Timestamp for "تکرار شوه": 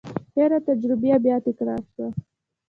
1.45-2.07